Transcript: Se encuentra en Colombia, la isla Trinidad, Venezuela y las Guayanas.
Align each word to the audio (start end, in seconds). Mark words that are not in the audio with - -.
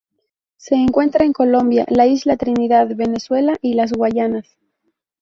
Se 0.57 0.73
encuentra 0.73 1.25
en 1.25 1.31
Colombia, 1.31 1.85
la 1.87 2.07
isla 2.07 2.35
Trinidad, 2.35 2.87
Venezuela 2.95 3.57
y 3.61 3.75
las 3.75 3.91
Guayanas. 3.93 4.57